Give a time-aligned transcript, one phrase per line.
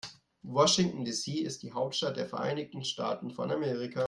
[0.43, 1.31] Washington, D.C.
[1.43, 3.99] ist die Hauptstadt der Vereinigten Staaten von Amerika.